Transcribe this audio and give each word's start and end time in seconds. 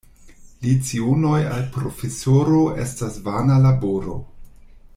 Lecionoj 0.67 1.41
al 1.57 1.67
profesoro 1.75 2.63
estas 2.85 3.21
vana 3.29 3.59
laboro. 3.67 4.17